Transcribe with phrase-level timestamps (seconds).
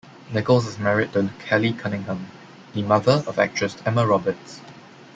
[0.33, 2.25] Nickels is married to Kelly Cunningham,
[2.73, 4.59] the mother of actress Emma Roberts.